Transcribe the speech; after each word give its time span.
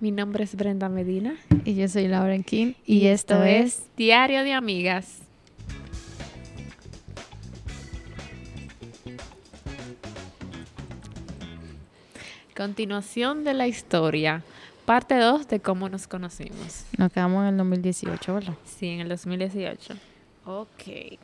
Mi 0.00 0.12
nombre 0.12 0.44
es 0.44 0.54
Brenda 0.54 0.88
Medina. 0.88 1.36
Y 1.66 1.74
yo 1.74 1.86
soy 1.86 2.08
Lauren 2.08 2.42
King. 2.42 2.72
Y, 2.86 3.08
esto, 3.08 3.44
es 3.44 3.82
Diario 3.98 4.42
de 4.44 4.54
Amigas. 4.54 5.18
Continuación 12.56 13.44
de 13.44 13.52
la 13.52 13.68
historia. 13.68 14.42
Parte 14.86 15.18
2 15.18 15.46
de 15.48 15.60
cómo 15.60 15.90
nos 15.90 16.06
conocimos. 16.06 16.86
Nos 16.96 17.12
quedamos 17.12 17.42
en 17.42 17.48
el 17.48 17.56
2018, 17.58 18.34
¿verdad? 18.34 18.54
Sí, 18.64 18.88
en 18.88 19.00
el 19.00 19.08
2018. 19.10 19.94
Ok. 20.46 21.18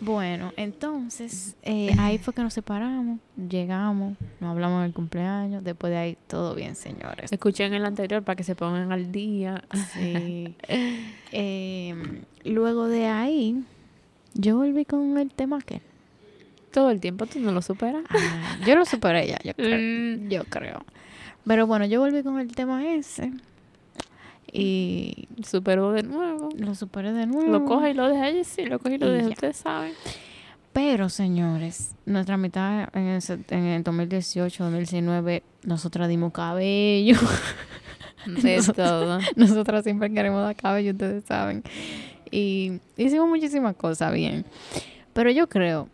Bueno, 0.00 0.52
entonces 0.56 1.56
eh, 1.62 1.94
ahí 1.98 2.16
fue 2.18 2.32
que 2.32 2.42
nos 2.42 2.54
separamos, 2.54 3.18
llegamos, 3.36 4.16
nos 4.40 4.50
hablamos 4.50 4.82
del 4.82 4.94
cumpleaños, 4.94 5.62
después 5.62 5.90
de 5.90 5.98
ahí 5.98 6.18
todo 6.26 6.54
bien, 6.54 6.74
señores. 6.74 7.30
Escuchen 7.30 7.74
el 7.74 7.84
anterior 7.84 8.22
para 8.22 8.36
que 8.36 8.44
se 8.44 8.54
pongan 8.54 8.92
al 8.92 9.12
día. 9.12 9.62
Sí. 9.92 10.54
Em, 11.32 12.22
luego 12.44 12.88
de 12.88 13.06
ahí, 13.06 13.62
yo 14.34 14.56
volví 14.56 14.84
con 14.84 15.16
el 15.16 15.30
tema 15.32 15.60
que 15.60 15.80
todo 16.72 16.90
el 16.90 16.98
tiempo 17.00 17.26
tú 17.26 17.38
no 17.38 17.52
lo 17.52 17.62
superas. 17.62 18.02
Ah, 18.08 18.58
yo 18.66 18.74
lo 18.74 18.84
superé 18.84 19.28
ya, 19.28 19.38
yo 19.44 19.54
creo. 19.54 19.78
Mm. 20.20 20.28
yo 20.28 20.44
creo. 20.44 20.84
Pero 21.46 21.66
bueno, 21.66 21.84
yo 21.86 22.00
volví 22.00 22.22
con 22.22 22.40
el 22.40 22.52
tema 22.54 22.84
ese 22.94 23.32
y 24.52 25.28
Superó 25.46 25.92
de 25.92 26.02
nuevo. 26.02 26.48
lo 26.56 26.74
superé 26.74 27.12
de 27.12 27.26
nuevo. 27.26 27.50
Lo 27.50 27.64
coge 27.64 27.90
y 27.90 27.94
lo 27.94 28.08
deja 28.08 28.28
ella, 28.28 28.44
sí, 28.44 28.64
lo 28.66 28.78
coge 28.78 28.94
y 28.96 28.98
lo 28.98 29.08
Y 29.08 29.12
deja, 29.12 29.22
ya. 29.26 29.28
ustedes 29.30 29.56
saben. 29.56 29.92
Pero, 30.72 31.08
señores, 31.08 31.94
nuestra 32.06 32.36
mitad 32.36 32.88
en 32.96 33.06
el, 33.08 33.22
en 33.48 33.64
el 33.64 33.82
2018, 33.82 34.62
2019, 34.64 35.42
nosotras 35.64 36.08
dimos 36.08 36.32
cabello. 36.32 37.16
De 38.26 38.56
Nosotros- 38.58 38.76
todo. 38.88 39.18
Nosotras 39.36 39.82
siempre 39.84 40.12
queremos 40.12 40.42
dar 40.42 40.54
cabello, 40.54 40.92
ustedes 40.92 41.24
saben. 41.24 41.62
Y 42.30 42.78
hicimos 42.96 43.28
muchísimas 43.28 43.74
cosas 43.74 44.12
bien. 44.12 44.44
Pero 45.12 45.30
yo 45.32 45.48
creo 45.48 45.88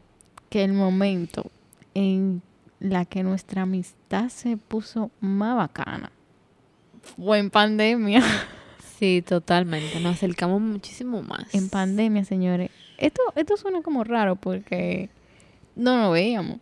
que 0.50 0.62
el 0.62 0.74
momento 0.74 1.46
en 1.94 2.42
la 2.78 3.06
que 3.06 3.22
nuestra 3.22 3.62
amistad 3.62 4.28
se 4.28 4.58
puso 4.58 5.10
más 5.20 5.56
bacana 5.56 6.12
fue 7.16 7.38
en 7.38 7.50
pandemia. 7.50 8.22
Sí, 8.98 9.22
totalmente. 9.26 10.00
Nos 10.00 10.14
acercamos 10.16 10.60
muchísimo 10.60 11.22
más. 11.22 11.52
En 11.54 11.68
pandemia, 11.68 12.24
señores. 12.24 12.70
Esto, 12.98 13.20
esto 13.34 13.56
suena 13.58 13.82
como 13.82 14.04
raro 14.04 14.36
porque 14.36 15.10
no 15.74 15.98
nos 15.98 16.12
veíamos. 16.12 16.58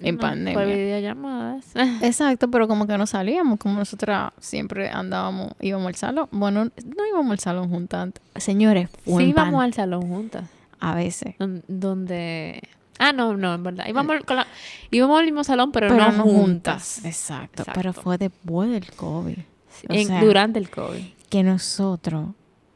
En 0.00 0.16
No, 0.16 0.20
pandemia. 0.20 0.54
Por 0.54 0.66
videollamadas. 0.66 1.64
Exacto, 2.02 2.50
pero 2.50 2.66
como 2.68 2.86
que 2.86 2.98
no 2.98 3.06
salíamos, 3.06 3.58
como 3.58 3.76
nosotras 3.78 4.32
siempre 4.40 4.90
andábamos, 4.90 5.52
íbamos 5.60 5.86
al 5.86 5.94
salón. 5.94 6.28
Bueno, 6.32 6.64
no 6.64 7.06
íbamos 7.08 7.30
al 7.32 7.38
salón 7.38 7.70
juntas. 7.70 8.10
Señores, 8.34 8.90
fue 9.04 9.22
Sí, 9.22 9.28
en 9.30 9.34
pan- 9.34 9.44
íbamos 9.48 9.64
al 9.64 9.72
salón 9.74 10.02
juntas. 10.08 10.44
a 10.80 10.94
veces. 10.94 11.34
don- 11.38 11.62
Donde. 11.68 12.60
Ah, 12.98 13.12
no, 13.12 13.36
no, 13.36 13.54
en 13.54 13.62
verdad. 13.62 13.84
Íbamos, 13.88 14.16
con 14.24 14.36
la- 14.36 14.46
íbamos 14.90 15.18
al 15.18 15.24
mismo 15.26 15.44
salón, 15.44 15.72
pero, 15.72 15.88
Pero 15.88 16.12
no, 16.12 16.22
juntas. 16.22 17.04
Exacto, 17.04 17.62
Exacto. 17.62 17.72
Pero 17.74 17.92
fue 17.92 18.16
después 18.18 18.70
del 18.70 18.90
COVID. 18.92 19.36
Sí, 19.68 19.86
O 19.88 19.92
en- 19.94 20.06
sea, 20.06 20.20
durante 20.24 20.58
el 20.58 20.70
COVID. 20.70 21.02
Que 21.28 21.42
nosotros, 21.42 22.30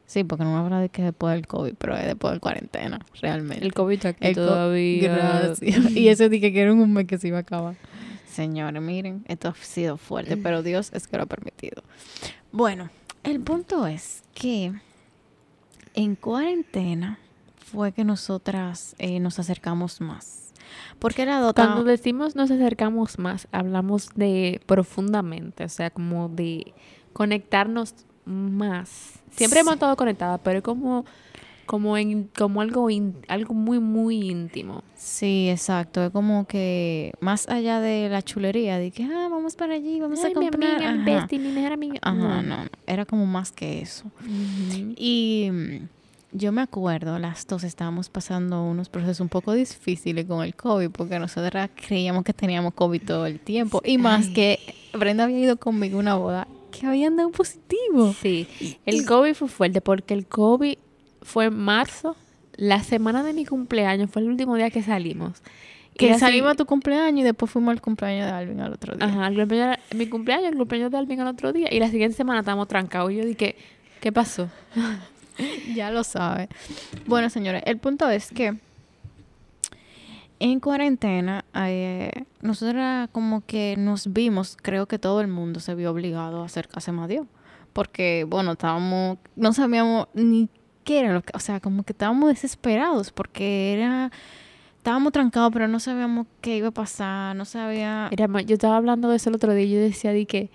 sí, 0.05 0.23
porque 0.23 0.43
no 0.43 0.51
me 0.53 0.59
habla 0.59 0.79
de 0.79 0.89
que 0.89 1.01
después 1.01 1.33
del 1.33 1.47
COVID, 1.47 1.73
pero 1.77 1.95
es 1.97 2.05
después 2.05 2.33
de 2.33 2.39
cuarentena, 2.39 2.99
realmente. 3.21 3.65
El 3.65 3.73
COVID 3.73 3.95
está 3.95 4.09
aquí 4.09 4.27
El 4.27 4.35
todavía. 4.35 5.15
Gracias. 5.15 5.91
y 5.91 6.07
eso 6.09 6.29
dije 6.29 6.51
que 6.53 6.61
era 6.61 6.71
un 6.73 6.93
mes 6.93 7.07
que 7.07 7.17
se 7.17 7.27
iba 7.29 7.37
a 7.37 7.41
acabar. 7.41 7.75
Señores, 8.27 8.81
miren, 8.81 9.23
esto 9.27 9.49
ha 9.49 9.55
sido 9.55 9.97
fuerte, 9.97 10.37
pero 10.37 10.61
Dios 10.63 10.91
es 10.93 11.07
que 11.07 11.17
lo 11.17 11.23
ha 11.23 11.25
permitido. 11.25 11.83
Bueno, 12.51 12.89
el 13.23 13.39
punto 13.41 13.87
es 13.87 14.23
que 14.33 14.71
en 15.95 16.15
cuarentena 16.15 17.19
fue 17.63 17.91
que 17.91 18.03
nosotras 18.03 18.95
eh, 18.99 19.19
nos 19.19 19.39
acercamos 19.39 20.01
más. 20.01 20.53
Porque 20.99 21.25
la 21.25 21.39
dota... 21.39 21.63
Cuando 21.65 21.83
decimos 21.83 22.35
nos 22.35 22.49
acercamos 22.51 23.17
más, 23.19 23.47
hablamos 23.51 24.09
de 24.15 24.61
profundamente, 24.65 25.63
o 25.65 25.69
sea, 25.69 25.89
como 25.89 26.29
de 26.29 26.73
conectarnos 27.13 27.93
más. 28.25 29.13
Siempre 29.31 29.61
hemos 29.61 29.73
estado 29.73 29.95
conectadas, 29.97 30.39
pero 30.43 30.59
es 30.59 30.63
como, 30.63 31.03
como, 31.65 31.97
en, 31.97 32.29
como 32.37 32.61
algo, 32.61 32.89
in- 32.89 33.15
algo 33.27 33.53
muy, 33.53 33.79
muy 33.79 34.29
íntimo. 34.29 34.83
Sí, 34.95 35.49
exacto. 35.49 36.03
Es 36.05 36.11
como 36.11 36.45
que 36.45 37.13
más 37.19 37.49
allá 37.49 37.79
de 37.81 38.07
la 38.09 38.21
chulería, 38.21 38.77
de 38.77 38.91
que, 38.91 39.03
ah, 39.03 39.27
vamos 39.29 39.55
para 39.55 39.73
allí, 39.73 39.99
vamos 39.99 40.19
Ay, 40.23 40.33
a 40.35 40.39
mi 40.39 40.49
comprar. 40.49 40.75
amiga, 40.75 40.91
mi 40.91 41.11
Ajá. 41.11 41.19
bestie, 41.21 41.39
mi 41.39 41.51
mejor 41.51 41.73
amiga. 41.73 41.99
Ajá, 42.01 42.41
No. 42.41 42.57
Era 42.87 43.05
como 43.05 43.25
más 43.25 43.51
que 43.51 43.81
eso. 43.81 44.05
Y 44.95 45.49
mm, 45.51 45.87
yo 46.33 46.51
me 46.51 46.61
acuerdo, 46.61 47.19
las 47.19 47.45
dos 47.47 47.63
estábamos 47.63 48.09
pasando 48.09 48.63
unos 48.63 48.89
procesos 48.89 49.19
un 49.19 49.29
poco 49.29 49.53
difíciles 49.53 50.25
con 50.25 50.43
el 50.43 50.55
COVID, 50.55 50.89
porque 50.91 51.19
nosotras 51.19 51.69
creíamos 51.87 52.23
que 52.23 52.33
teníamos 52.33 52.73
COVID 52.73 53.01
todo 53.05 53.25
el 53.25 53.39
tiempo. 53.39 53.81
Y 53.83 53.97
más 53.97 54.27
Ay. 54.27 54.33
que 54.33 54.59
Brenda 54.93 55.25
había 55.25 55.39
ido 55.39 55.57
conmigo 55.57 55.97
a 55.97 55.99
una 55.99 56.15
boda 56.15 56.47
que 56.71 56.87
habían 56.87 57.17
dado 57.17 57.31
positivo. 57.31 58.13
Sí, 58.21 58.47
el 58.85 59.05
COVID 59.05 59.33
fue 59.33 59.47
fuerte 59.49 59.81
porque 59.81 60.13
el 60.13 60.25
COVID 60.25 60.77
fue 61.21 61.45
en 61.45 61.57
marzo, 61.57 62.15
la 62.55 62.81
semana 62.83 63.23
de 63.23 63.33
mi 63.33 63.45
cumpleaños, 63.45 64.09
fue 64.09 64.21
el 64.21 64.29
último 64.29 64.55
día 64.55 64.69
que 64.69 64.81
salimos. 64.83 65.41
Que 65.97 66.17
salimos 66.17 66.51
a 66.53 66.55
tu 66.55 66.65
cumpleaños 66.65 67.19
y 67.19 67.23
después 67.23 67.51
fuimos 67.51 67.73
al 67.73 67.81
cumpleaños 67.81 68.25
de 68.25 68.31
Alvin 68.31 68.59
al 68.61 68.73
otro 68.73 68.95
día. 68.95 69.05
Ajá, 69.05 69.27
el 69.27 69.35
cumpleaños- 69.35 69.77
mi 69.95 70.07
cumpleaños, 70.07 70.51
el 70.51 70.57
cumpleaños 70.57 70.89
de 70.91 70.97
Alvin 70.97 71.19
al 71.19 71.27
otro 71.27 71.51
día. 71.53 71.67
Y 71.71 71.79
la 71.79 71.89
siguiente 71.91 72.15
semana 72.17 72.39
estábamos 72.39 72.67
trancados. 72.69 73.11
Y 73.11 73.17
yo 73.17 73.25
dije, 73.25 73.55
¿qué 73.99 74.11
pasó? 74.11 74.49
Ya 75.75 75.91
lo 75.91 76.03
sabe. 76.03 76.49
Bueno, 77.05 77.29
señores, 77.29 77.63
el 77.65 77.77
punto 77.77 78.09
es 78.09 78.29
que 78.31 78.57
en 80.39 80.59
cuarentena, 80.59 81.45
eh, 81.53 82.23
nosotros 82.41 83.09
como 83.11 83.45
que 83.45 83.75
nos 83.77 84.11
vimos, 84.11 84.57
creo 84.59 84.87
que 84.87 84.97
todo 84.97 85.21
el 85.21 85.27
mundo 85.27 85.59
se 85.59 85.75
vio 85.75 85.91
obligado 85.91 86.41
a 86.41 86.45
acercarse 86.45 86.91
más 86.91 87.05
a 87.05 87.07
Dios. 87.07 87.27
Porque, 87.73 88.25
bueno, 88.27 88.53
estábamos, 88.53 89.19
no 89.35 89.53
sabíamos 89.53 90.07
ni 90.13 90.49
qué 90.83 91.01
era 91.01 91.13
lo 91.13 91.21
que, 91.21 91.31
o 91.35 91.39
sea, 91.39 91.59
como 91.59 91.83
que 91.83 91.93
estábamos 91.93 92.29
desesperados 92.29 93.11
porque 93.11 93.73
era, 93.73 94.11
estábamos 94.77 95.13
trancados, 95.13 95.51
pero 95.53 95.67
no 95.67 95.79
sabíamos 95.79 96.25
qué 96.41 96.57
iba 96.57 96.69
a 96.69 96.71
pasar, 96.71 97.35
no 97.35 97.45
sabía... 97.45 98.09
Era 98.11 98.27
yo 98.41 98.55
estaba 98.55 98.77
hablando 98.77 99.09
de 99.09 99.17
eso 99.17 99.29
el 99.29 99.35
otro 99.35 99.53
día. 99.53 99.65
y 99.65 99.71
Yo 99.71 99.79
decía, 99.79 100.11
di 100.11 100.25
que, 100.25 100.49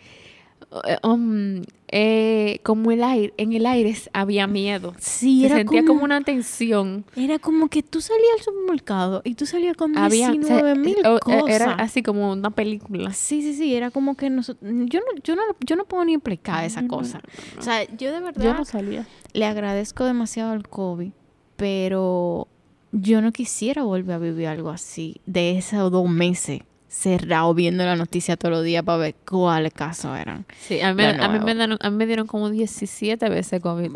um, 1.02 1.62
eh, 1.88 2.58
como 2.64 2.90
el 2.90 3.02
aire, 3.04 3.32
en 3.36 3.52
el 3.52 3.64
aire 3.66 3.96
había 4.12 4.46
miedo. 4.46 4.94
Sí, 4.98 5.40
Se 5.40 5.46
era 5.46 5.56
sentía 5.56 5.80
como, 5.82 5.94
como 5.94 6.04
una 6.04 6.20
tensión. 6.22 7.04
Era 7.16 7.38
como 7.38 7.68
que 7.68 7.82
tú 7.82 8.00
salías 8.00 8.28
al 8.38 8.44
supermercado 8.44 9.22
y 9.24 9.34
tú 9.34 9.46
salías 9.46 9.76
con 9.76 9.96
Había, 9.96 10.30
o 10.30 10.32
sea, 10.32 10.56
19 10.56 10.74
mil 10.74 10.96
o- 11.06 11.16
eh, 11.16 11.20
cosas. 11.20 11.48
Era 11.54 11.72
así 11.74 12.02
como 12.02 12.32
una 12.32 12.50
película. 12.50 13.12
Sí, 13.12 13.42
sí, 13.42 13.54
sí, 13.54 13.74
era 13.74 13.90
como 13.90 14.16
que 14.16 14.28
nosotros, 14.30 14.70
yo 14.86 15.00
no, 15.00 15.20
yo 15.22 15.36
no, 15.36 15.42
yo 15.64 15.76
no 15.76 15.84
puedo 15.84 16.04
ni 16.04 16.14
explicar 16.14 16.64
esa 16.64 16.82
No, 16.82 16.88
no, 16.88 16.96
cosa. 16.98 17.18
no. 17.54 17.60
O 17.60 17.62
sea, 17.62 17.84
yo 17.96 18.12
de 18.12 18.20
verdad 18.20 18.42
Yo 18.42 18.54
no 18.54 18.64
salía. 18.64 19.06
le 19.32 19.44
agradezco 19.46 20.04
demasiado 20.04 20.52
al 20.52 20.68
COVID, 20.68 21.12
pero 21.56 22.48
yo 22.92 23.20
no 23.20 23.32
quisiera 23.32 23.82
volver 23.82 24.14
a 24.16 24.18
vivir 24.18 24.46
algo 24.46 24.70
así, 24.70 25.20
de 25.26 25.58
esos 25.58 25.90
dos 25.90 26.08
meses 26.08 26.60
cerrado 26.96 27.52
viendo 27.52 27.84
la 27.84 27.94
noticia 27.94 28.36
todos 28.36 28.54
los 28.54 28.64
días 28.64 28.82
para 28.82 28.98
ver 28.98 29.14
cuáles 29.28 29.72
casos 29.74 30.16
eran. 30.18 30.46
Sí, 30.58 30.80
a 30.80 30.94
mí, 30.94 31.04
a 31.04 31.28
mí, 31.28 31.38
me 31.44 31.54
dieron, 31.54 31.76
a 31.80 31.90
mí 31.90 31.96
me 31.96 32.06
dieron 32.06 32.26
como 32.26 32.48
17 32.48 33.28
veces 33.28 33.60
COVID. 33.60 33.90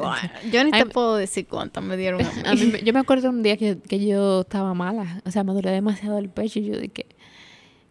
yo 0.52 0.64
ni 0.64 0.70
Ay, 0.72 0.82
te 0.82 0.86
puedo 0.90 1.16
decir 1.16 1.46
cuántas 1.46 1.82
me 1.82 1.96
dieron 1.96 2.20
a 2.20 2.30
mí. 2.30 2.42
A 2.44 2.54
mí 2.54 2.72
yo 2.84 2.92
me 2.92 3.00
acuerdo 3.00 3.30
un 3.30 3.42
día 3.42 3.56
que, 3.56 3.78
que 3.78 4.04
yo 4.06 4.42
estaba 4.42 4.74
mala, 4.74 5.22
o 5.24 5.30
sea, 5.30 5.44
me 5.44 5.54
dolía 5.54 5.72
demasiado 5.72 6.18
el 6.18 6.28
pecho 6.28 6.58
y 6.58 6.66
yo 6.66 6.78
dije, 6.78 7.06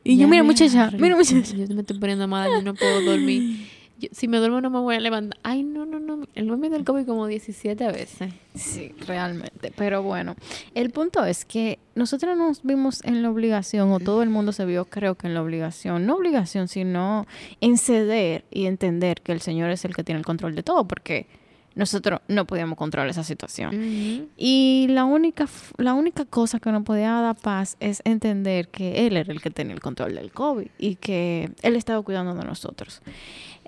Y 0.04 0.18
yo, 0.18 0.28
mira 0.28 0.44
muchacha, 0.44 0.92
mira 0.98 1.16
muchacha. 1.16 1.56
Yo 1.56 1.74
me 1.76 1.82
estoy 1.82 1.98
poniendo 1.98 2.28
mala, 2.28 2.56
yo 2.56 2.62
no 2.62 2.76
puedo 2.76 3.02
dormir. 3.02 3.68
Yo- 4.00 4.10
si 4.12 4.28
me 4.28 4.38
duermo 4.38 4.62
no 4.62 4.70
me 4.70 4.80
voy 4.80 4.96
a 4.96 5.00
levantar. 5.00 5.40
Ay, 5.44 5.64
no, 5.64 5.86
no, 5.86 6.00
no. 6.00 6.09
El 6.36 6.58
me 6.58 6.70
del 6.70 6.84
COVID 6.84 7.06
como 7.06 7.28
17 7.28 7.86
veces. 7.88 8.34
Sí, 8.56 8.94
realmente. 9.08 9.72
Pero 9.76 10.04
bueno, 10.04 10.36
el 10.76 10.90
punto 10.90 11.26
es 11.26 11.46
que 11.46 11.80
nosotros 11.96 12.38
nos 12.38 12.64
vimos 12.64 13.04
en 13.04 13.22
la 13.22 13.30
obligación, 13.30 13.92
o 13.92 14.00
todo 14.00 14.24
el 14.24 14.30
mundo 14.30 14.52
se 14.52 14.66
vio, 14.66 14.86
creo 14.86 15.16
que 15.16 15.28
en 15.28 15.34
la 15.34 15.42
obligación, 15.42 16.06
no 16.06 16.16
obligación, 16.16 16.68
sino 16.68 17.26
en 17.62 17.78
ceder 17.78 18.46
y 18.52 18.66
entender 18.66 19.22
que 19.22 19.32
el 19.32 19.42
Señor 19.42 19.70
es 19.70 19.86
el 19.86 19.96
que 19.96 20.04
tiene 20.04 20.20
el 20.20 20.26
control 20.26 20.56
de 20.56 20.64
todo, 20.64 20.88
porque 20.88 21.28
nosotros 21.76 22.20
no 22.28 22.46
podíamos 22.46 22.78
controlar 22.78 23.10
esa 23.10 23.24
situación. 23.24 24.30
Y 24.36 24.88
la 24.90 25.06
única, 25.06 25.48
la 25.78 25.94
única 25.94 26.26
cosa 26.26 26.60
que 26.60 26.72
nos 26.72 26.84
podía 26.84 27.12
dar 27.12 27.36
paz 27.36 27.78
es 27.80 28.02
entender 28.06 28.68
que 28.68 29.08
Él 29.08 29.16
era 29.18 29.32
el 29.32 29.42
que 29.42 29.50
tenía 29.50 29.74
el 29.74 29.80
control 29.80 30.16
del 30.16 30.32
COVID 30.32 30.68
y 30.78 30.96
que 30.96 31.52
Él 31.62 31.76
estaba 31.76 32.02
cuidando 32.02 32.34
de 32.34 32.44
nosotros. 32.44 33.02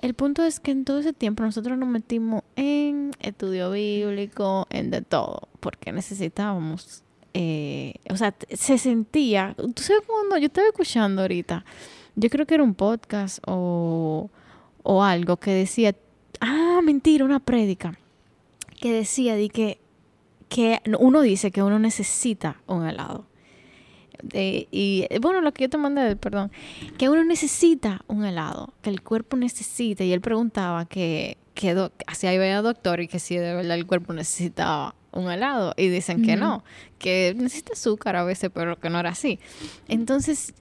El 0.02 0.14
punto 0.14 0.44
es 0.44 0.58
que 0.58 0.72
en 0.72 0.84
todo 0.84 0.98
ese 0.98 1.12
tiempo 1.12 1.44
nosotros 1.44 1.78
nos 1.78 1.88
metimos 1.88 2.42
en 2.56 3.12
estudio 3.20 3.70
bíblico, 3.70 4.66
en 4.68 4.90
de 4.90 5.00
todo, 5.00 5.48
porque 5.60 5.92
necesitábamos, 5.92 7.04
eh, 7.34 7.94
o 8.10 8.16
sea, 8.16 8.34
se 8.50 8.78
sentía, 8.78 9.54
tú 9.56 9.80
sabes 9.80 10.02
cuando 10.04 10.38
yo 10.38 10.46
estaba 10.46 10.66
escuchando 10.66 11.22
ahorita, 11.22 11.64
yo 12.16 12.28
creo 12.30 12.46
que 12.46 12.54
era 12.54 12.64
un 12.64 12.74
podcast 12.74 13.38
o, 13.46 14.28
o 14.82 15.04
algo 15.04 15.36
que 15.36 15.52
decía, 15.52 15.94
ah, 16.40 16.80
mentira, 16.82 17.24
una 17.24 17.38
prédica, 17.38 17.96
que 18.80 18.92
decía 18.92 19.36
de 19.36 19.50
que, 19.50 19.78
que 20.48 20.80
uno 20.98 21.20
dice 21.20 21.52
que 21.52 21.62
uno 21.62 21.78
necesita 21.78 22.60
un 22.66 22.84
helado. 22.84 23.26
Eh, 24.32 24.66
y 24.70 25.06
bueno, 25.20 25.40
lo 25.40 25.52
que 25.52 25.64
yo 25.64 25.70
te 25.70 25.78
mandé, 25.78 26.16
perdón, 26.16 26.50
que 26.98 27.08
uno 27.08 27.24
necesita 27.24 28.02
un 28.06 28.24
helado, 28.24 28.72
que 28.82 28.90
el 28.90 29.02
cuerpo 29.02 29.36
necesita. 29.36 30.04
Y 30.04 30.12
él 30.12 30.20
preguntaba 30.20 30.84
que, 30.86 31.36
que 31.54 31.90
si 32.14 32.26
había 32.26 32.62
doctor 32.62 33.00
y 33.00 33.08
que 33.08 33.18
si 33.18 33.36
de 33.36 33.54
verdad 33.54 33.76
el 33.76 33.86
cuerpo 33.86 34.12
necesitaba 34.12 34.94
un 35.12 35.30
helado. 35.30 35.74
Y 35.76 35.88
dicen 35.88 36.24
que 36.24 36.36
no, 36.36 36.64
que 36.98 37.34
necesita 37.36 37.72
azúcar 37.74 38.16
a 38.16 38.24
veces, 38.24 38.50
pero 38.52 38.78
que 38.78 38.90
no 38.90 39.00
era 39.00 39.10
así. 39.10 39.38
Entonces, 39.88 40.54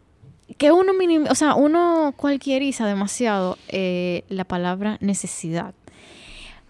que 0.57 0.71
uno 0.71 0.93
minim, 0.93 1.25
o 1.29 1.35
sea, 1.35 1.55
uno 1.55 2.13
cualquieriza 2.17 2.85
demasiado 2.85 3.57
eh, 3.69 4.23
la 4.29 4.43
palabra 4.43 4.97
necesidad. 4.99 5.73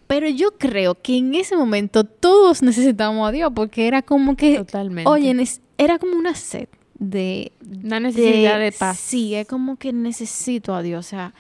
Pero 0.08 0.28
yo 0.28 0.58
creo 0.58 0.96
que 0.96 1.18
en 1.18 1.34
ese 1.36 1.56
momento 1.56 2.04
todos 2.04 2.62
necesitamos 2.62 3.28
a 3.28 3.32
Dios 3.32 3.52
porque 3.56 3.88
era 3.88 4.02
como 4.02 4.36
que, 4.36 4.58
Totalmente. 4.58 5.10
oye, 5.10 5.34
era 5.78 6.00
como 6.00 6.18
una 6.18 6.36
sed 6.36 6.68
de... 7.02 7.52
Una 7.84 8.00
necesidad 8.00 8.60
de, 8.60 8.72
paz. 8.72 8.98
Sí, 8.98 9.34
es 9.36 9.48
como 9.48 9.76
que 9.76 9.92
necesito 9.92 10.76
a 10.76 10.84
Dios. 10.84 11.08
O 11.08 11.10
sea, 11.10 11.34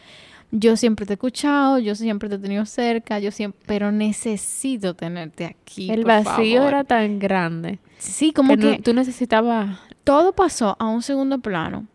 yo 0.49 0.75
siempre 0.75 1.05
te 1.05 1.13
he 1.13 1.15
escuchado, 1.15 1.77
yo 1.77 1.95
siempre 1.95 2.27
te 2.27 2.35
he 2.35 2.39
tenido 2.39 2.65
cerca, 2.65 3.19
yo 3.19 3.31
siempre, 3.31 3.61
pero 3.67 3.91
necesito 3.91 4.95
tenerte 4.95 5.45
aquí. 5.45 5.91
El 5.91 6.03
vacío 6.03 6.67
era 6.67 6.83
tan 6.83 7.19
grande. 7.19 7.79
Sí, 7.99 8.33
como 8.33 8.57
que, 8.57 8.79
tú 8.79 8.93
necesitabas... 8.93 9.79
Todo 10.03 10.33
pasó 10.33 10.75
a 10.79 10.87
un 10.87 11.03
segundo 11.03 11.37
plano 11.37 11.85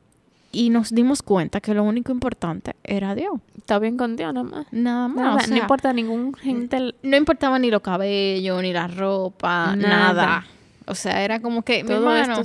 y 0.53 0.71
nos 0.71 0.95
dimos 0.95 1.23
cuenta 1.23 1.61
que 1.61 1.75
lo 1.75 1.83
único 1.83 2.13
importante 2.13 2.77
era 2.85 3.17
Dios. 3.17 3.35
Está 3.59 3.81
bien 3.81 3.97
con 3.97 4.15
Dios 4.15 4.33
nada 4.33 4.49
más. 4.49 4.67
Nada 4.71 5.09
más. 5.09 5.49
no 5.49 5.57
importa 5.57 5.93
ningún 5.93 6.33
gente. 6.35 6.95
No 7.03 7.17
importaba 7.17 7.59
ni 7.59 7.69
los 7.69 7.83
cabellos, 7.83 8.63
ni 8.63 8.73
la 8.73 8.87
ropa, 8.87 9.75
nada. 9.75 10.47
O 10.87 10.95
sea, 10.95 11.25
era 11.25 11.41
como 11.41 11.63
que, 11.63 11.83
todo 11.83 12.15
esto 12.15 12.43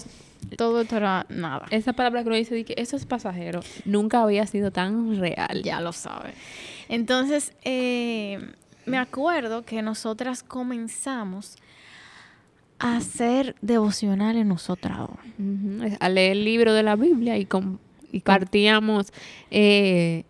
todo 0.57 0.81
esto 0.81 0.97
era 0.97 1.25
nada. 1.29 1.65
Esa 1.69 1.93
palabra 1.93 2.23
que 2.23 2.29
uno 2.29 2.35
dice 2.35 2.63
que 2.65 2.73
eso 2.77 2.95
es 2.95 3.05
pasajero, 3.05 3.61
nunca 3.85 4.21
había 4.21 4.45
sido 4.47 4.71
tan 4.71 5.19
real. 5.19 5.61
Ya 5.63 5.81
lo 5.81 5.93
sabe. 5.93 6.33
Entonces, 6.89 7.53
eh, 7.63 8.39
me 8.85 8.97
acuerdo 8.97 9.63
que 9.63 9.81
nosotras 9.81 10.43
comenzamos 10.43 11.57
a 12.79 12.97
hacer 12.97 13.55
devocional 13.61 14.35
en 14.37 14.47
nosotras. 14.47 14.99
A 15.99 16.09
leer 16.09 16.31
el 16.33 16.45
libro 16.45 16.73
de 16.73 16.83
la 16.83 16.95
Biblia 16.95 17.37
y, 17.37 17.45
compartíamos, 17.45 19.13
eh, 19.51 20.25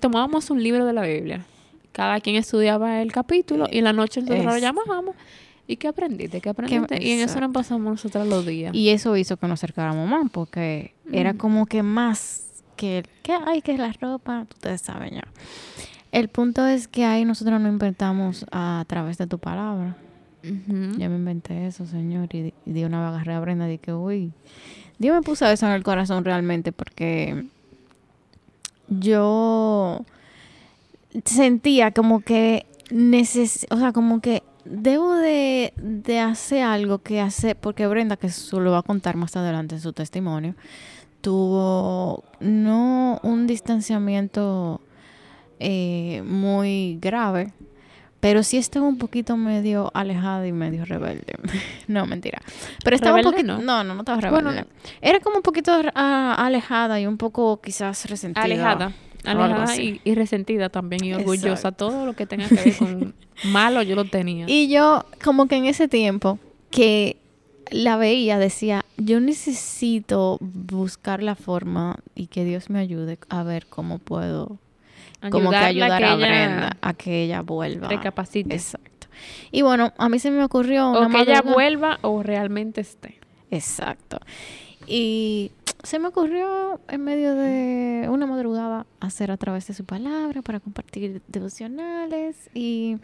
tomábamos 0.00 0.50
un 0.50 0.62
libro 0.62 0.86
de 0.86 0.92
la 0.92 1.02
Biblia. 1.02 1.44
Cada 1.92 2.20
quien 2.20 2.36
estudiaba 2.36 3.02
el 3.02 3.12
capítulo 3.12 3.66
y 3.70 3.78
en 3.78 3.84
la 3.84 3.92
noche 3.92 4.22
nosotros 4.22 4.46
lo 4.46 4.58
llamábamos 4.58 5.14
¿Y 5.66 5.76
qué 5.76 5.88
aprendiste? 5.88 6.40
¿Qué 6.40 6.50
aprendiste? 6.50 7.02
y 7.02 7.12
en 7.12 7.20
eso 7.20 7.40
nos 7.40 7.52
pasamos 7.52 7.92
nosotros 7.92 8.26
los 8.26 8.44
días. 8.44 8.74
Y 8.74 8.90
eso 8.90 9.16
hizo 9.16 9.36
que 9.36 9.46
nos 9.46 9.60
acercáramos 9.60 10.08
más, 10.08 10.30
porque 10.30 10.94
era 11.10 11.34
como 11.34 11.66
que 11.66 11.82
más 11.82 12.64
que, 12.76 13.04
¿qué 13.22 13.32
hay? 13.32 13.62
que 13.62 13.72
es 13.72 13.78
la 13.78 13.92
ropa? 13.92 14.46
Ustedes 14.50 14.82
saben 14.82 15.14
ya. 15.14 15.24
El 16.10 16.28
punto 16.28 16.66
es 16.66 16.88
que 16.88 17.04
ahí 17.04 17.24
nosotros 17.24 17.60
nos 17.60 17.72
inventamos 17.72 18.44
a 18.50 18.84
través 18.86 19.18
de 19.18 19.26
tu 19.26 19.38
palabra. 19.38 19.96
Ya 20.42 21.08
me 21.08 21.16
inventé 21.16 21.68
eso, 21.68 21.86
señor, 21.86 22.34
y, 22.34 22.52
di 22.64 22.84
una 22.84 23.00
vez 23.00 23.14
agarré 23.14 23.34
a 23.34 23.40
Brenda 23.40 23.68
y 23.68 23.78
dije, 23.78 23.92
uy, 23.92 24.32
Dios 24.98 25.14
me 25.14 25.22
puso 25.22 25.46
eso 25.46 25.66
en 25.66 25.72
el 25.72 25.84
corazón 25.84 26.24
realmente, 26.24 26.72
porque 26.72 27.44
yo 28.88 30.04
sentía 31.24 31.92
como 31.92 32.20
que 32.20 32.66
neces 32.90 33.66
o 33.70 33.76
sea, 33.78 33.92
como 33.92 34.20
que 34.20 34.42
debo 34.64 35.14
de, 35.14 35.72
hacer 36.20 36.62
algo 36.62 36.98
que 36.98 37.20
hace, 37.20 37.54
porque 37.54 37.86
Brenda, 37.86 38.16
que 38.16 38.28
eso 38.28 38.60
lo 38.60 38.72
va 38.72 38.78
a 38.78 38.82
contar 38.82 39.16
más 39.16 39.36
adelante 39.36 39.76
en 39.76 39.80
su 39.80 39.92
testimonio, 39.92 40.54
tuvo 41.20 42.24
no 42.40 43.20
un 43.22 43.46
distanciamiento 43.46 44.80
eh, 45.58 46.22
muy 46.26 46.98
grave, 47.00 47.52
pero 48.20 48.44
sí 48.44 48.56
estaba 48.56 48.86
un 48.86 48.98
poquito 48.98 49.36
medio 49.36 49.90
alejada 49.94 50.46
y 50.46 50.52
medio 50.52 50.84
rebelde. 50.84 51.34
no, 51.88 52.06
mentira. 52.06 52.40
Pero 52.84 52.94
estaba 52.94 53.16
un 53.16 53.24
poquito... 53.24 53.58
No? 53.58 53.82
no, 53.82 53.94
no, 53.94 54.00
estaba 54.00 54.20
rebelde. 54.20 54.66
Era 55.00 55.18
como 55.18 55.38
un 55.38 55.42
poquito 55.42 55.72
ah, 55.94 56.36
alejada 56.38 57.00
y 57.00 57.06
un 57.06 57.18
poco 57.18 57.60
quizás 57.60 58.08
resentida. 58.08 58.44
Alejada. 58.44 58.92
Alejada 59.24 59.76
y, 59.76 60.14
resentida 60.14 60.68
también 60.68 61.04
y 61.04 61.14
orgullosa. 61.14 61.72
Todo 61.72 62.06
lo 62.06 62.14
que 62.14 62.26
tenga 62.26 62.48
que 62.48 62.54
ver 62.54 62.76
con 62.76 63.14
malo 63.52 63.82
yo 63.82 63.94
lo 63.94 64.04
tenía. 64.04 64.46
Y 64.48 64.68
yo 64.68 65.04
como 65.22 65.46
que 65.46 65.56
en 65.56 65.66
ese 65.66 65.88
tiempo 65.88 66.38
que 66.70 67.16
la 67.70 67.96
veía 67.96 68.38
decía, 68.38 68.84
yo 68.96 69.20
necesito 69.20 70.38
buscar 70.40 71.22
la 71.22 71.34
forma 71.34 71.96
y 72.14 72.26
que 72.26 72.44
Dios 72.44 72.70
me 72.70 72.78
ayude 72.78 73.18
a 73.28 73.42
ver 73.42 73.66
cómo 73.66 73.98
puedo 73.98 74.58
como 75.30 75.50
que 75.50 75.56
ayudar 75.56 76.02
a, 76.02 76.16
Brenda 76.16 76.76
a 76.80 76.94
que 76.94 77.24
ella 77.24 77.42
vuelva. 77.42 77.88
Recapacite. 77.88 78.54
Exacto. 78.54 79.06
Y 79.50 79.62
bueno, 79.62 79.92
a 79.98 80.08
mí 80.08 80.18
se 80.18 80.30
me 80.30 80.42
ocurrió 80.42 80.90
o 80.90 81.08
que 81.08 81.20
ella 81.20 81.42
vuelva 81.42 81.98
o 82.02 82.22
realmente 82.22 82.80
esté. 82.80 83.18
Exacto. 83.50 84.18
Y 84.86 85.52
se 85.82 85.98
me 85.98 86.08
ocurrió 86.08 86.80
en 86.88 87.02
medio 87.02 87.34
de 87.34 88.08
una 88.08 88.26
madrugada 88.26 88.86
hacer 89.00 89.30
a 89.30 89.36
través 89.36 89.66
de 89.66 89.74
su 89.74 89.84
palabra 89.84 90.42
para 90.42 90.60
compartir 90.60 91.22
devocionales 91.28 92.50
y 92.54 92.98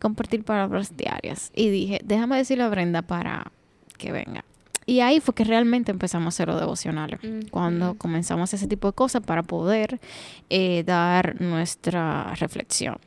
compartir 0.00 0.44
palabras 0.44 0.96
diarias. 0.96 1.52
Y 1.54 1.70
dije, 1.70 2.00
déjame 2.04 2.36
decirle 2.36 2.64
a 2.64 2.68
Brenda 2.68 3.02
para 3.02 3.52
que 3.96 4.12
venga. 4.12 4.44
Y 4.86 5.00
ahí 5.00 5.20
fue 5.20 5.34
que 5.34 5.42
realmente 5.42 5.90
empezamos 5.90 6.26
a 6.26 6.28
hacer 6.28 6.48
los 6.48 6.60
devocionales, 6.60 7.18
cuando 7.50 7.94
comenzamos 7.94 8.54
ese 8.54 8.68
tipo 8.68 8.88
de 8.88 8.94
cosas 8.94 9.20
para 9.22 9.42
poder 9.42 10.00
eh, 10.48 10.84
dar 10.84 11.40
nuestra 11.40 12.34
reflexión. 12.36 12.98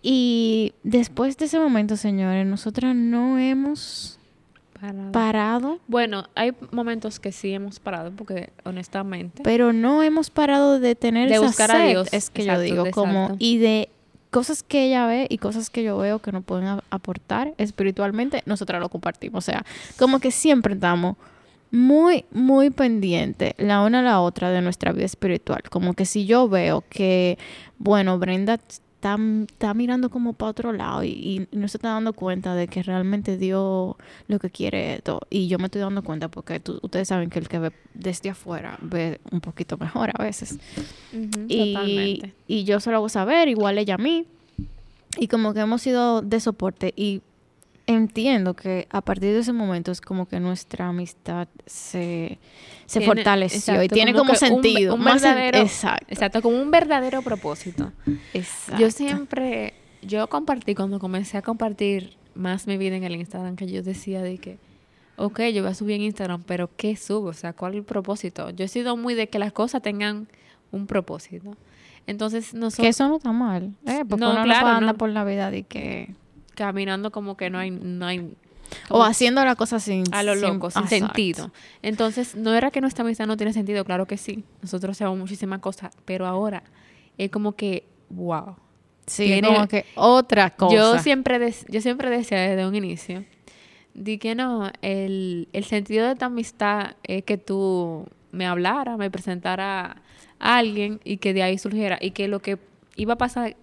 Y 0.00 0.72
después 0.82 1.36
de 1.36 1.44
ese 1.44 1.58
momento, 1.58 1.96
señores, 1.96 2.46
nosotras 2.46 2.94
no 2.96 3.38
hemos 3.38 4.18
parado. 5.12 5.78
Bueno, 5.86 6.24
hay 6.34 6.52
momentos 6.70 7.20
que 7.20 7.32
sí 7.32 7.52
hemos 7.52 7.80
parado, 7.80 8.12
porque 8.12 8.50
honestamente. 8.64 9.42
Pero 9.42 9.72
no 9.72 10.02
hemos 10.02 10.30
parado 10.30 10.80
de 10.80 10.94
tener 10.94 11.28
de 11.28 11.38
buscar 11.38 11.70
a 11.70 11.86
Dios. 11.86 12.08
Es 12.12 12.30
que 12.30 12.44
yo 12.44 12.58
digo, 12.60 12.90
como, 12.90 13.36
y 13.38 13.58
de 13.58 13.88
cosas 14.30 14.62
que 14.62 14.86
ella 14.86 15.06
ve 15.06 15.26
y 15.30 15.38
cosas 15.38 15.70
que 15.70 15.82
yo 15.82 15.96
veo 15.96 16.18
que 16.18 16.32
nos 16.32 16.44
pueden 16.44 16.80
aportar 16.90 17.54
espiritualmente, 17.56 18.42
nosotras 18.46 18.80
lo 18.80 18.88
compartimos. 18.88 19.44
O 19.44 19.46
sea, 19.46 19.64
como 19.98 20.18
que 20.18 20.30
siempre 20.30 20.74
estamos 20.74 21.16
muy, 21.70 22.24
muy 22.30 22.70
pendientes 22.70 23.54
la 23.58 23.82
una 23.82 24.00
a 24.00 24.02
la 24.02 24.20
otra 24.20 24.50
de 24.50 24.62
nuestra 24.62 24.92
vida 24.92 25.06
espiritual. 25.06 25.62
Como 25.70 25.94
que 25.94 26.06
si 26.06 26.26
yo 26.26 26.48
veo 26.48 26.84
que, 26.88 27.38
bueno, 27.78 28.18
Brenda 28.18 28.58
está, 29.04 29.74
mirando 29.74 30.10
como 30.10 30.32
para 30.32 30.50
otro 30.50 30.72
lado 30.72 31.04
y, 31.04 31.46
no 31.52 31.68
se 31.68 31.76
está 31.76 31.90
dando 31.90 32.12
cuenta 32.12 32.54
de 32.54 32.68
que 32.68 32.82
realmente 32.82 33.36
Dios 33.36 33.96
lo 34.28 34.38
que 34.38 34.50
quiere 34.50 35.00
todo. 35.02 35.20
Y 35.30 35.48
yo 35.48 35.58
me 35.58 35.66
estoy 35.66 35.80
dando 35.80 36.02
cuenta 36.02 36.28
porque 36.28 36.62
ustedes 36.82 37.08
saben 37.08 37.30
que 37.30 37.38
el 37.38 37.48
que 37.48 37.58
ve 37.58 37.72
desde 37.92 38.30
afuera 38.30 38.78
ve 38.80 39.20
un 39.30 39.40
poquito 39.40 39.76
mejor 39.76 40.10
a 40.14 40.22
veces. 40.22 40.58
y, 41.48 42.22
y 42.46 42.64
yo 42.64 42.80
se 42.80 42.90
lo 42.90 42.96
hago 42.96 43.08
saber, 43.08 43.48
igual 43.48 43.78
ella 43.78 43.94
a 43.94 43.98
mí. 43.98 44.26
Y 45.18 45.28
como 45.28 45.54
que 45.54 45.60
hemos 45.60 45.82
sido 45.82 46.22
de 46.22 46.40
soporte 46.40 46.92
y 46.96 47.22
entiendo 47.86 48.54
que 48.54 48.86
a 48.90 49.00
partir 49.00 49.32
de 49.32 49.40
ese 49.40 49.52
momento 49.52 49.92
es 49.92 50.00
como 50.00 50.26
que 50.26 50.40
nuestra 50.40 50.88
amistad 50.88 51.48
se, 51.66 52.38
se 52.86 53.00
fortaleció 53.02 53.82
y 53.82 53.88
tiene 53.88 54.14
como, 54.14 54.34
sentido. 54.34 54.94
Un, 54.94 55.04
verdadero, 55.04 55.58
exacto. 55.58 56.42
como 56.42 56.60
un 56.60 56.70
verdadero 56.70 57.22
propósito. 57.22 57.92
Exacto. 58.32 58.80
Yo 58.80 58.90
siempre, 58.90 59.74
yo 60.02 60.28
compartí, 60.28 60.74
cuando 60.74 60.98
comencé 60.98 61.36
a 61.38 61.42
compartir 61.42 62.16
más 62.34 62.66
mi 62.66 62.76
vida 62.76 62.96
en 62.96 63.04
el 63.04 63.16
Instagram, 63.16 63.56
que 63.56 63.66
yo 63.66 63.82
decía 63.82 64.22
de 64.22 64.38
que, 64.38 64.58
ok, 65.16 65.40
yo 65.52 65.62
voy 65.62 65.70
a 65.70 65.74
subir 65.74 65.96
en 65.96 66.02
Instagram, 66.02 66.42
pero 66.44 66.70
¿qué 66.76 66.96
subo? 66.96 67.28
O 67.28 67.34
sea, 67.34 67.52
¿cuál 67.52 67.72
es 67.72 67.78
el 67.78 67.84
propósito? 67.84 68.50
Yo 68.50 68.64
he 68.64 68.68
sido 68.68 68.96
muy 68.96 69.14
de 69.14 69.28
que 69.28 69.38
las 69.38 69.52
cosas 69.52 69.82
tengan 69.82 70.26
un 70.72 70.86
propósito. 70.86 71.56
Entonces, 72.06 72.52
nosotros... 72.54 72.84
Que 72.84 72.88
eso 72.88 73.08
no 73.08 73.16
está 73.16 73.32
mal, 73.32 73.74
¿eh? 73.86 74.04
Porque 74.08 74.24
no, 74.24 74.32
uno 74.32 74.42
claro, 74.42 74.80
no 74.80 74.94
por 74.94 75.08
la 75.10 75.24
vida 75.24 75.50
de 75.50 75.62
que 75.62 76.14
caminando 76.54 77.10
como 77.10 77.36
que 77.36 77.50
no 77.50 77.58
hay, 77.58 77.70
no 77.70 78.06
hay 78.06 78.34
o 78.88 79.02
haciendo 79.04 79.44
la 79.44 79.56
cosa 79.56 79.78
sin 79.78 80.04
a 80.12 80.22
lo 80.22 80.34
loco, 80.34 80.70
sin, 80.70 80.88
sentido. 80.88 81.52
Entonces, 81.82 82.34
no 82.34 82.54
era 82.54 82.70
que 82.70 82.80
nuestra 82.80 83.04
amistad 83.04 83.26
no 83.26 83.36
tiene 83.36 83.52
sentido, 83.52 83.84
claro 83.84 84.06
que 84.06 84.16
sí. 84.16 84.42
Nosotros 84.62 84.96
hacemos 84.96 85.18
muchísimas 85.18 85.60
cosas, 85.60 85.94
pero 86.04 86.26
ahora 86.26 86.62
es 87.18 87.30
como 87.30 87.52
que 87.52 87.84
wow. 88.10 88.56
Sí, 89.06 89.40
como 89.42 89.68
que 89.68 89.84
otra 89.94 90.50
cosa. 90.50 90.74
Yo 90.74 90.98
siempre 90.98 91.54
yo 91.68 91.80
siempre 91.82 92.08
decía 92.08 92.40
desde 92.40 92.66
un 92.66 92.74
inicio 92.74 93.24
di 93.94 94.18
que 94.18 94.34
no, 94.34 94.70
el, 94.82 95.48
el 95.52 95.64
sentido 95.64 96.06
de 96.08 96.16
tu 96.16 96.24
amistad 96.24 96.96
es 97.04 97.24
que 97.24 97.38
tú 97.38 98.06
me 98.32 98.46
hablara, 98.46 98.96
me 98.96 99.10
presentara 99.10 100.02
a 100.40 100.56
alguien 100.56 101.00
y 101.04 101.18
que 101.18 101.32
de 101.32 101.42
ahí 101.44 101.58
surgiera 101.58 101.98
y 102.00 102.10
que 102.10 102.28
lo 102.28 102.40
que 102.40 102.58
iba 102.96 103.14
a 103.14 103.18
pasar 103.18 103.56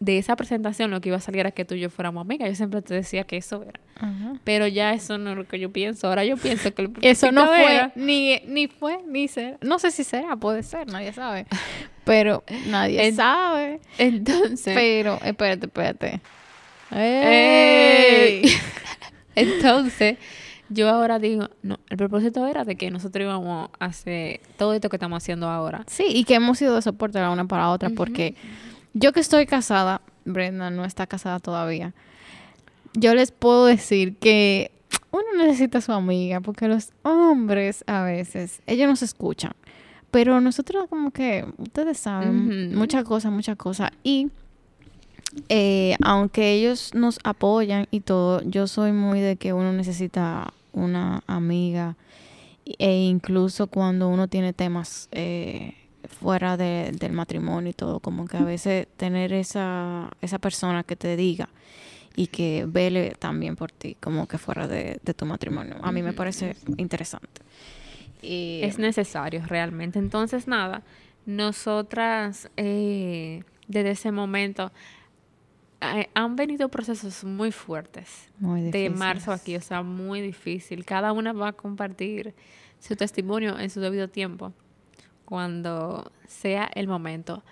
de 0.00 0.18
esa 0.18 0.36
presentación 0.36 0.90
lo 0.90 1.00
que 1.00 1.08
iba 1.08 1.18
a 1.18 1.20
salir 1.20 1.40
era 1.40 1.50
que 1.50 1.64
tú 1.64 1.74
y 1.74 1.80
yo 1.80 1.90
fuéramos 1.90 2.22
amigas. 2.22 2.48
Yo 2.48 2.54
siempre 2.54 2.82
te 2.82 2.94
decía 2.94 3.24
que 3.24 3.36
eso 3.36 3.62
era. 3.62 3.80
Pero 4.44 4.66
ya 4.66 4.92
eso 4.92 5.18
no 5.18 5.30
es 5.30 5.36
lo 5.36 5.46
que 5.46 5.58
yo 5.58 5.72
pienso. 5.72 6.08
Ahora 6.08 6.24
yo 6.24 6.36
pienso 6.36 6.74
que 6.74 6.90
eso 7.02 7.32
no 7.32 7.46
fue 7.46 7.92
ni, 7.94 8.40
ni 8.46 8.68
fue 8.68 8.98
ni 9.06 9.28
será. 9.28 9.58
No 9.62 9.78
sé 9.78 9.90
si 9.90 10.04
será, 10.04 10.36
puede 10.36 10.62
ser, 10.62 10.86
nadie 10.86 11.12
sabe. 11.12 11.46
Pero 12.04 12.44
nadie 12.68 13.12
sabe. 13.12 13.80
Entonces. 13.98 14.74
Pero, 14.74 15.18
espérate, 15.24 15.66
espérate. 15.66 16.20
Entonces, 19.34 20.18
yo 20.68 20.88
ahora 20.88 21.18
digo, 21.18 21.48
no, 21.62 21.78
el 21.88 21.96
propósito 21.96 22.46
era 22.46 22.64
de 22.64 22.76
que 22.76 22.90
nosotros 22.90 23.24
íbamos 23.24 23.70
a 23.78 23.84
hacer 23.84 24.40
todo 24.56 24.74
esto 24.74 24.88
que 24.88 24.96
estamos 24.96 25.22
haciendo 25.22 25.48
ahora. 25.48 25.84
Sí, 25.86 26.06
y 26.08 26.24
que 26.24 26.34
hemos 26.34 26.58
sido 26.58 26.74
de 26.74 26.82
soporte 26.82 27.18
la 27.18 27.30
una 27.30 27.46
para 27.46 27.62
la 27.62 27.70
otra, 27.70 27.90
porque 27.90 28.34
yo 28.98 29.12
que 29.12 29.20
estoy 29.20 29.44
casada, 29.44 30.00
Brenda 30.24 30.70
no 30.70 30.84
está 30.84 31.06
casada 31.06 31.38
todavía. 31.38 31.92
Yo 32.94 33.14
les 33.14 33.30
puedo 33.30 33.66
decir 33.66 34.16
que 34.16 34.70
uno 35.10 35.44
necesita 35.44 35.78
a 35.78 35.80
su 35.82 35.92
amiga, 35.92 36.40
porque 36.40 36.66
los 36.66 36.92
hombres 37.02 37.84
a 37.86 38.02
veces, 38.02 38.62
ellos 38.66 38.88
nos 38.88 39.02
escuchan. 39.02 39.52
Pero 40.10 40.40
nosotros 40.40 40.86
como 40.88 41.10
que, 41.10 41.44
ustedes 41.58 41.98
saben, 41.98 42.74
muchas 42.74 43.04
cosas, 43.04 43.30
muchas 43.32 43.56
cosas. 43.56 43.90
Y 44.02 44.30
eh, 45.50 45.96
aunque 46.02 46.54
ellos 46.54 46.94
nos 46.94 47.18
apoyan 47.22 47.88
y 47.90 48.00
todo, 48.00 48.40
yo 48.44 48.66
soy 48.66 48.92
muy 48.92 49.20
de 49.20 49.36
que 49.36 49.52
uno 49.52 49.74
necesita 49.74 50.54
una 50.72 51.22
amiga 51.26 51.96
e 52.64 53.02
incluso 53.02 53.66
cuando 53.66 54.08
uno 54.08 54.26
tiene 54.26 54.54
temas 54.54 55.08
eh, 55.12 55.74
fuera 56.20 56.56
del 56.56 57.12
matrimonio 57.12 57.70
y 57.70 57.74
todo, 57.74 58.00
como 58.00 58.26
que 58.26 58.36
a 58.36 58.44
veces 58.44 58.86
tener 58.96 59.32
esa, 59.32 60.10
esa 60.20 60.38
persona 60.38 60.82
que 60.82 60.96
te 60.96 61.16
diga 61.16 61.48
y 62.16 62.28
que 62.28 62.64
vele 62.66 63.14
también 63.18 63.56
por 63.56 63.70
ti, 63.70 63.96
como 64.00 64.26
que 64.26 64.38
fuera 64.38 64.66
de, 64.66 64.98
tu 65.14 65.26
matrimonio. 65.26 65.76
A 65.82 65.92
mí 65.92 66.02
me 66.02 66.14
parece 66.14 66.56
interesante. 66.78 67.42
Y, 68.22 68.60
es 68.62 68.78
necesario 68.78 69.42
realmente. 69.46 69.98
Entonces, 69.98 70.48
nada, 70.48 70.82
nosotras 71.26 72.48
eh, 72.56 73.42
desde 73.68 73.90
ese 73.90 74.12
momento 74.12 74.72
eh, 75.82 76.08
han 76.14 76.36
venido 76.36 76.70
procesos 76.70 77.22
muy 77.22 77.52
fuertes 77.52 78.30
de 78.38 78.88
marzo 78.88 79.30
aquí, 79.30 79.54
o 79.56 79.60
sea, 79.60 79.82
muy 79.82 80.22
difícil. 80.22 80.86
Cada 80.86 81.12
una 81.12 81.34
va 81.34 81.48
a 81.48 81.52
compartir 81.52 82.34
su 82.80 82.96
testimonio 82.96 83.58
en 83.58 83.68
su 83.68 83.80
debido 83.80 84.08
tiempo, 84.08 84.54
cuando 85.26 86.10
sea 86.26 86.70
el 86.74 86.88
momento. 86.88 87.42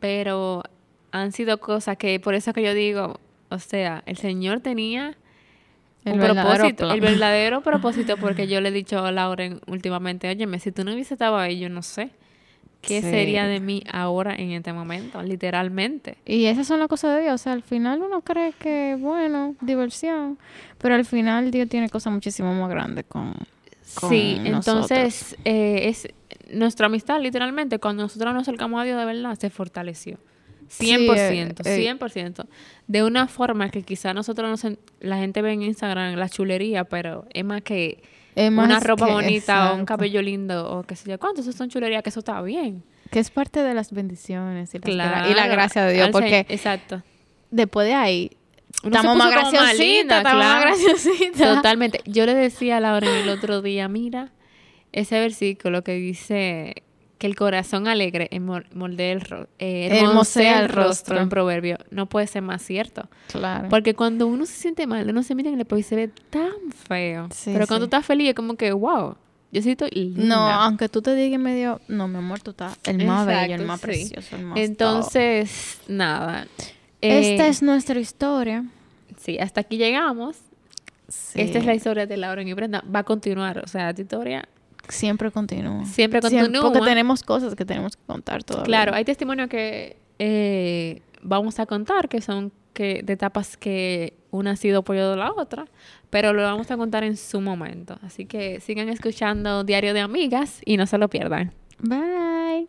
Pero 0.00 0.64
han 1.12 1.30
sido 1.30 1.60
cosas 1.60 1.96
que, 1.96 2.18
por 2.18 2.34
eso 2.34 2.52
que 2.52 2.62
yo 2.62 2.74
digo, 2.74 3.20
o 3.50 3.58
sea, 3.60 4.02
el 4.06 4.16
Señor 4.16 4.60
tenía 4.60 5.16
el 6.04 6.18
propósito, 6.18 6.90
el 6.90 7.00
verdadero 7.00 7.60
propósito, 7.62 8.16
porque 8.16 8.48
yo 8.48 8.60
le 8.60 8.70
he 8.70 8.72
dicho 8.72 9.04
a 9.04 9.12
Lauren 9.12 9.60
últimamente, 9.66 10.28
óyeme, 10.28 10.58
si 10.58 10.72
tú 10.72 10.84
no 10.84 10.92
hubiese 10.92 11.14
estado 11.14 11.36
ahí, 11.36 11.60
yo 11.60 11.68
no 11.68 11.82
sé. 11.82 12.10
¿Qué 12.80 13.02
sería 13.02 13.44
de 13.44 13.58
mí 13.58 13.82
ahora 13.92 14.36
en 14.36 14.52
este 14.52 14.72
momento? 14.72 15.20
Literalmente. 15.20 16.16
Y 16.24 16.44
esas 16.44 16.68
son 16.68 16.78
las 16.78 16.86
cosas 16.86 17.16
de 17.16 17.22
Dios. 17.22 17.34
O 17.34 17.38
sea, 17.38 17.52
al 17.52 17.64
final 17.64 18.00
uno 18.02 18.20
cree 18.20 18.52
que, 18.52 18.96
bueno, 18.98 19.56
diversión. 19.60 20.38
Pero 20.78 20.94
al 20.94 21.04
final 21.04 21.50
Dios 21.50 21.68
tiene 21.68 21.88
cosas 21.88 22.12
muchísimo 22.12 22.54
más 22.54 22.70
grandes 22.70 23.04
con, 23.08 23.34
Sí, 24.08 24.40
entonces 24.44 25.36
eh, 25.44 25.88
es 25.88 26.08
nuestra 26.52 26.86
amistad, 26.86 27.20
literalmente, 27.20 27.78
cuando 27.78 28.02
nosotros 28.04 28.32
nos 28.34 28.42
acercamos 28.42 28.80
a 28.80 28.84
Dios 28.84 28.98
de 28.98 29.04
verdad, 29.04 29.38
se 29.38 29.50
fortaleció. 29.50 30.18
100%, 30.68 31.54
100%. 31.62 31.64
Eh, 31.64 32.46
eh. 32.46 32.54
De 32.86 33.02
una 33.02 33.26
forma 33.26 33.70
que 33.70 33.82
quizá 33.82 34.12
nosotros, 34.12 34.64
no 34.64 34.76
la 35.00 35.16
gente 35.18 35.42
ve 35.42 35.52
en 35.52 35.62
Instagram 35.62 36.16
la 36.16 36.28
chulería, 36.28 36.84
pero 36.84 37.26
es 37.32 37.44
más 37.44 37.62
que 37.62 38.02
una 38.36 38.80
ropa 38.80 39.06
bonita 39.06 39.72
o 39.72 39.76
un 39.76 39.84
cabello 39.84 40.22
lindo 40.22 40.70
o 40.70 40.82
qué 40.84 40.94
sé 40.94 41.10
yo. 41.10 41.18
¿Cuántos 41.18 41.44
son 41.46 41.68
chulerías? 41.68 42.02
Que 42.02 42.10
eso 42.10 42.20
está 42.20 42.40
bien. 42.42 42.84
Que 43.10 43.18
es 43.18 43.30
parte 43.30 43.62
de 43.62 43.74
las 43.74 43.92
bendiciones 43.92 44.74
y, 44.74 44.92
la 44.92 45.46
gracia 45.46 45.84
de 45.84 45.94
Dios. 45.94 46.10
Porque 46.10 46.46
exacto. 46.48 47.02
después 47.50 47.86
de 47.88 47.94
ahí, 47.94 48.30
estamos 48.84 49.16
más 49.16 49.30
graciositas, 49.30 50.18
estamos 50.18 50.44
más 50.44 50.62
graciositas. 50.62 51.56
Totalmente. 51.56 52.02
Yo 52.04 52.26
le 52.26 52.34
decía 52.34 52.76
a 52.76 52.80
Laura 52.80 53.18
el 53.18 53.28
otro 53.30 53.62
día, 53.62 53.88
mira, 53.88 54.30
ese 54.98 55.20
versículo 55.20 55.82
que 55.82 55.94
dice 55.94 56.82
que 57.18 57.26
el 57.26 57.34
corazón 57.34 57.88
alegre 57.88 58.30
moldea 58.74 59.12
el, 59.12 59.22
eh, 59.58 59.88
hermosea 59.90 60.60
el 60.60 60.68
rostro 60.68 61.18
en 61.18 61.28
proverbio, 61.28 61.78
no 61.90 62.06
puede 62.06 62.28
ser 62.28 62.42
más 62.42 62.62
cierto. 62.62 63.08
Claro. 63.26 63.68
Porque 63.68 63.94
cuando 63.94 64.26
uno 64.28 64.46
se 64.46 64.54
siente 64.54 64.86
mal, 64.86 65.08
uno 65.08 65.22
se 65.22 65.34
mira 65.34 65.48
en 65.48 65.56
el 65.56 65.60
espejo 65.62 65.80
y 65.80 65.82
se 65.82 65.96
ve 65.96 66.10
tan 66.30 66.72
feo. 66.86 67.28
Pero 67.44 67.66
cuando 67.66 67.86
estás 67.86 68.06
feliz 68.06 68.28
es 68.28 68.34
como 68.34 68.54
que, 68.54 68.72
wow, 68.72 69.16
yo 69.50 69.62
siento 69.62 69.86
No, 69.94 70.36
aunque 70.36 70.88
tú 70.88 71.02
te 71.02 71.14
digas 71.14 71.40
medio, 71.40 71.80
no, 71.88 72.06
mi 72.06 72.18
amor, 72.18 72.40
tú 72.40 72.52
estás 72.52 72.78
el 72.84 73.04
más 73.04 73.26
bello, 73.26 73.56
el 73.56 73.64
más 73.64 73.80
precioso, 73.80 74.36
el 74.36 74.44
más 74.44 74.58
Entonces, 74.58 75.80
nada. 75.88 76.46
Esta 77.00 77.46
eh, 77.46 77.48
es 77.48 77.62
nuestra 77.62 77.98
historia. 77.98 78.64
Sí, 79.18 79.38
hasta 79.38 79.62
aquí 79.62 79.76
llegamos. 79.76 80.36
Esta 81.34 81.58
es 81.58 81.64
la 81.64 81.74
historia 81.74 82.06
de 82.06 82.16
Laura 82.16 82.42
y 82.42 82.52
Brenda. 82.52 82.84
Va 82.94 83.00
a 83.00 83.04
continuar, 83.04 83.58
o 83.58 83.66
sea, 83.66 83.90
esta 83.90 84.02
historia 84.02 84.48
Siempre 84.88 85.30
continúa. 85.30 85.84
Siempre 85.84 86.20
continúa. 86.20 86.62
porque 86.62 86.80
tenemos 86.80 87.22
cosas 87.22 87.54
que 87.54 87.64
tenemos 87.64 87.96
que 87.96 88.02
contar 88.06 88.42
todavía. 88.44 88.66
Claro, 88.66 88.94
hay 88.94 89.04
testimonios 89.04 89.48
que 89.48 89.96
eh, 90.18 91.02
vamos 91.22 91.58
a 91.60 91.66
contar 91.66 92.08
que 92.08 92.20
son 92.20 92.52
que 92.72 93.02
de 93.02 93.12
etapas 93.14 93.56
que 93.56 94.14
una 94.30 94.52
ha 94.52 94.56
sido 94.56 94.80
apoyado 94.80 95.14
a 95.14 95.16
la 95.16 95.32
otra, 95.32 95.66
pero 96.10 96.32
lo 96.32 96.42
vamos 96.42 96.70
a 96.70 96.76
contar 96.76 97.02
en 97.02 97.16
su 97.16 97.40
momento. 97.40 97.98
Así 98.02 98.24
que 98.24 98.60
sigan 98.60 98.88
escuchando 98.88 99.64
Diario 99.64 99.94
de 99.94 100.00
Amigas 100.00 100.60
y 100.64 100.76
no 100.76 100.86
se 100.86 100.98
lo 100.98 101.08
pierdan. 101.08 101.52
Bye. 101.80 102.66